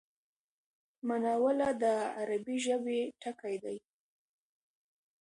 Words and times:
مناوله 1.07 1.69
د 1.81 1.83
عربي 2.17 2.57
ژبی 2.65 2.99
ټکی 3.21 3.55
دﺉ. 3.63 3.77